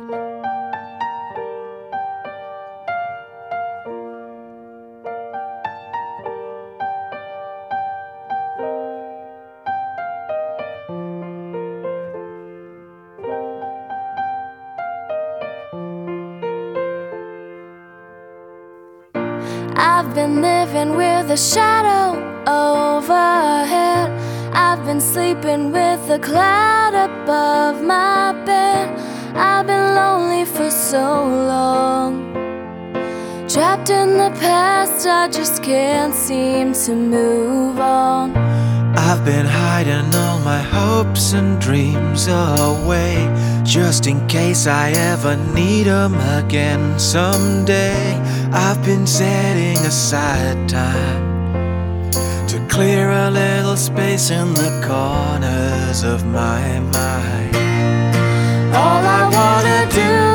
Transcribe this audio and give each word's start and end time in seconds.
I've 0.00 0.08
been 20.14 20.40
living 20.40 20.96
with 20.96 21.30
a 21.30 21.36
shadow 21.36 22.16
overhead. 22.46 24.10
I've 24.54 24.82
been 24.86 25.00
sleeping 25.00 25.72
with 25.72 26.10
a 26.10 26.18
cloud 26.18 26.94
above 26.94 27.82
my 27.82 28.32
bed. 28.46 29.09
I've 29.42 29.66
been 29.66 29.94
lonely 29.94 30.44
for 30.44 30.70
so 30.70 31.24
long. 31.54 32.10
Trapped 33.48 33.88
in 33.88 34.18
the 34.18 34.30
past, 34.38 35.06
I 35.06 35.28
just 35.28 35.62
can't 35.62 36.14
seem 36.14 36.74
to 36.84 36.94
move 36.94 37.80
on. 37.80 38.36
I've 38.96 39.24
been 39.24 39.46
hiding 39.46 40.14
all 40.14 40.40
my 40.40 40.60
hopes 40.60 41.32
and 41.32 41.60
dreams 41.60 42.28
away 42.28 43.14
Just 43.64 44.06
in 44.06 44.26
case 44.28 44.66
I 44.66 44.90
ever 44.90 45.36
need 45.54 45.84
them 45.84 46.14
again 46.38 46.98
someday 46.98 48.14
I've 48.52 48.84
been 48.84 49.06
setting 49.06 49.78
aside 49.78 50.68
time 50.68 52.10
To 52.48 52.66
clear 52.68 53.10
a 53.10 53.30
little 53.30 53.76
space 53.76 54.30
in 54.30 54.54
the 54.54 54.70
corners 54.86 56.02
of 56.02 56.26
my 56.26 56.80
mind 56.80 57.59
All 58.72 59.04
I 59.04 59.28
wanna 59.34 59.90
do 59.92 60.29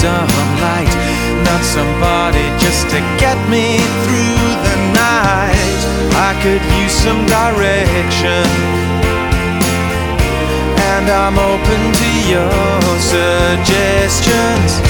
some 0.00 0.32
light, 0.64 0.88
not 1.44 1.62
somebody 1.62 2.44
just 2.58 2.88
to 2.88 3.00
get 3.20 3.36
me 3.50 3.76
through 4.02 4.40
the 4.66 4.76
night. 4.96 5.80
I 6.28 6.32
could 6.42 6.64
use 6.80 6.96
some 7.04 7.26
direction, 7.26 8.46
and 10.88 11.04
I'm 11.10 11.36
open 11.38 11.80
to 12.00 12.10
your 12.32 12.50
suggestions. 13.12 14.89